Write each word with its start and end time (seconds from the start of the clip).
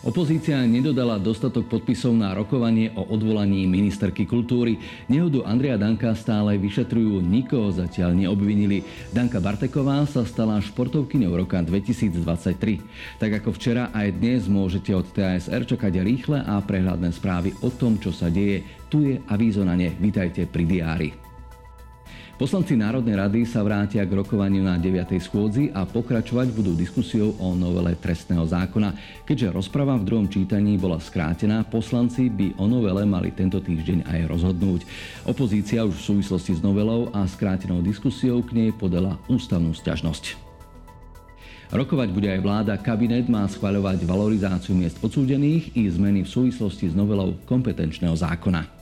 Opozícia 0.00 0.56
nedodala 0.64 1.20
dostatok 1.20 1.68
podpisov 1.68 2.16
na 2.16 2.32
rokovanie 2.32 2.88
o 2.96 3.04
odvolaní 3.04 3.68
ministerky 3.68 4.24
kultúry. 4.24 4.80
Nehodu 5.12 5.44
Andrea 5.44 5.76
Danka 5.76 6.16
stále 6.16 6.56
vyšetrujú, 6.56 7.20
nikoho 7.20 7.68
zatiaľ 7.68 8.16
neobvinili. 8.16 8.80
Danka 9.12 9.44
Barteková 9.44 10.00
sa 10.08 10.24
stala 10.24 10.56
športovkyňou 10.64 11.44
roka 11.44 11.60
2023. 11.60 12.16
Tak 13.20 13.44
ako 13.44 13.52
včera, 13.52 13.92
aj 13.92 14.16
dnes 14.16 14.48
môžete 14.48 14.96
od 14.96 15.04
TASR 15.04 15.68
čakať 15.68 16.00
rýchle 16.00 16.48
a 16.48 16.56
prehľadné 16.64 17.12
správy 17.12 17.52
o 17.60 17.68
tom, 17.68 18.00
čo 18.00 18.08
sa 18.08 18.32
deje. 18.32 18.64
Tu 18.88 19.04
je 19.04 19.14
avízo 19.28 19.68
na 19.68 19.76
ne. 19.76 19.92
Vítajte 20.00 20.48
pri 20.48 20.64
diári. 20.64 21.29
Poslanci 22.40 22.72
Národnej 22.72 23.20
rady 23.20 23.44
sa 23.44 23.60
vrátia 23.60 24.00
k 24.00 24.16
rokovaniu 24.16 24.64
na 24.64 24.80
9. 24.80 25.12
schôdzi 25.20 25.76
a 25.76 25.84
pokračovať 25.84 26.48
budú 26.56 26.72
diskusiou 26.72 27.36
o 27.36 27.52
novele 27.52 27.92
trestného 28.00 28.48
zákona. 28.48 28.96
Keďže 29.28 29.52
rozpráva 29.52 30.00
v 30.00 30.08
druhom 30.08 30.24
čítaní 30.24 30.80
bola 30.80 30.96
skrátená, 31.04 31.68
poslanci 31.68 32.32
by 32.32 32.56
o 32.56 32.64
novele 32.64 33.04
mali 33.04 33.28
tento 33.36 33.60
týždeň 33.60 34.08
aj 34.08 34.20
rozhodnúť. 34.32 34.88
Opozícia 35.28 35.84
už 35.84 36.00
v 36.00 36.06
súvislosti 36.16 36.56
s 36.56 36.64
novelou 36.64 37.12
a 37.12 37.28
skrátenou 37.28 37.84
diskusiou 37.84 38.40
k 38.40 38.56
nej 38.56 38.70
podala 38.72 39.20
ústavnú 39.28 39.76
sťažnosť. 39.76 40.40
Rokovať 41.76 42.08
bude 42.08 42.32
aj 42.32 42.40
vláda. 42.40 42.80
Kabinet 42.80 43.28
má 43.28 43.44
schvaľovať 43.52 44.00
valorizáciu 44.08 44.72
miest 44.72 44.96
odsúdených 45.04 45.76
i 45.76 45.92
zmeny 45.92 46.24
v 46.24 46.32
súvislosti 46.32 46.88
s 46.88 46.96
novelou 46.96 47.36
kompetenčného 47.44 48.16
zákona. 48.16 48.79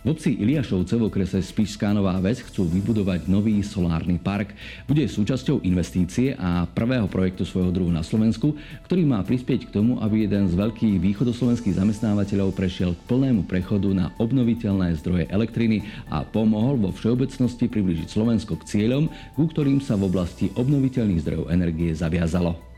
V 0.00 0.16
obci 0.16 0.32
Iliašovce 0.32 0.96
v 0.96 1.12
okrese 1.12 1.44
Spišská 1.44 1.92
Nová 1.92 2.16
Ves 2.24 2.40
chcú 2.40 2.64
vybudovať 2.64 3.28
nový 3.28 3.60
solárny 3.60 4.16
park. 4.16 4.56
Bude 4.88 5.04
súčasťou 5.04 5.60
investície 5.60 6.32
a 6.40 6.64
prvého 6.64 7.04
projektu 7.04 7.44
svojho 7.44 7.68
druhu 7.68 7.92
na 7.92 8.00
Slovensku, 8.00 8.56
ktorý 8.88 9.04
má 9.04 9.20
prispieť 9.20 9.68
k 9.68 9.74
tomu, 9.76 10.00
aby 10.00 10.24
jeden 10.24 10.48
z 10.48 10.56
veľkých 10.56 10.96
východoslovenských 11.04 11.76
zamestnávateľov 11.76 12.56
prešiel 12.56 12.96
k 12.96 13.04
plnému 13.12 13.44
prechodu 13.44 13.92
na 13.92 14.08
obnoviteľné 14.16 14.96
zdroje 15.04 15.28
elektriny 15.28 15.84
a 16.08 16.24
pomohol 16.24 16.80
vo 16.80 16.96
všeobecnosti 16.96 17.68
približiť 17.68 18.08
Slovensko 18.08 18.56
k 18.56 18.72
cieľom, 18.72 19.12
ku 19.36 19.52
ktorým 19.52 19.84
sa 19.84 20.00
v 20.00 20.08
oblasti 20.08 20.48
obnoviteľných 20.56 21.20
zdrojov 21.20 21.52
energie 21.52 21.92
zaviazalo. 21.92 22.69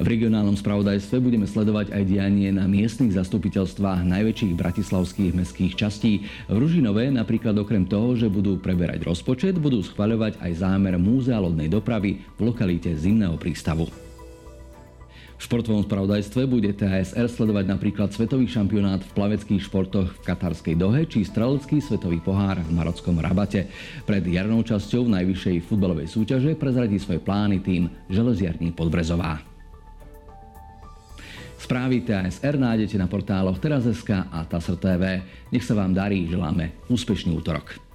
V 0.00 0.08
regionálnom 0.08 0.56
spravodajstve 0.56 1.20
budeme 1.20 1.44
sledovať 1.44 1.92
aj 1.92 2.08
dianie 2.08 2.48
na 2.48 2.64
miestnych 2.64 3.12
zastupiteľstvách 3.20 4.08
najväčších 4.08 4.56
bratislavských 4.56 5.36
mestských 5.36 5.76
častí. 5.76 6.24
V 6.48 6.56
Ružinové 6.56 7.12
napríklad 7.12 7.52
okrem 7.60 7.84
toho, 7.84 8.16
že 8.16 8.32
budú 8.32 8.56
preberať 8.56 9.04
rozpočet, 9.04 9.60
budú 9.60 9.84
schvaľovať 9.84 10.40
aj 10.40 10.52
zámer 10.56 10.96
múzea 10.96 11.36
lodnej 11.36 11.68
dopravy 11.68 12.16
v 12.16 12.40
lokalite 12.40 12.96
Zimného 12.96 13.36
prístavu. 13.36 13.92
V 15.36 15.48
športovom 15.48 15.84
spravodajstve 15.84 16.48
bude 16.48 16.72
TASR 16.72 17.28
sledovať 17.28 17.64
napríklad 17.68 18.08
svetový 18.12 18.48
šampionát 18.48 19.04
v 19.04 19.12
plaveckých 19.12 19.68
športoch 19.68 20.16
v 20.16 20.24
Katarskej 20.24 20.80
Dohe 20.80 21.04
či 21.08 21.28
strelecký 21.28 21.80
svetový 21.80 22.24
pohár 22.24 22.56
v 22.60 22.72
Marockom 22.72 23.20
Rabate. 23.20 23.68
Pred 24.08 24.24
jarnou 24.24 24.64
časťou 24.64 25.08
najvyššej 25.12 25.64
futbalovej 25.64 26.08
súťaže 26.08 26.56
prezradí 26.56 26.96
svoje 26.96 27.20
plány 27.20 27.60
tým 27.60 27.88
Železiarní 28.08 28.72
Podbrezová. 28.72 29.49
Správy 31.60 32.00
TASR 32.00 32.56
nájdete 32.56 32.96
na 32.96 33.04
portáloch 33.04 33.60
teraz.sk 33.60 34.32
a 34.32 34.48
TASR 34.48 34.80
TV. 34.80 35.20
Nech 35.52 35.60
sa 35.60 35.76
vám 35.76 35.92
darí, 35.92 36.24
želáme 36.24 36.72
úspešný 36.88 37.36
útorok. 37.36 37.89